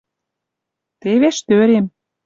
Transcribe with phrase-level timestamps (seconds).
[0.99, 1.85] Тевеш— тӧрем.